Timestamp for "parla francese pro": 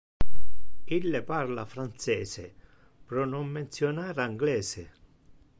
1.27-3.23